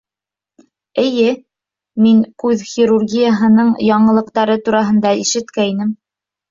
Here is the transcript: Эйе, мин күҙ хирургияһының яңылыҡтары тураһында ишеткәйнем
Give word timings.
Эйе, 1.03 1.27
мин 2.07 2.25
күҙ 2.45 2.65
хирургияһының 2.73 3.73
яңылыҡтары 3.93 4.61
тураһында 4.69 5.17
ишеткәйнем 5.27 5.99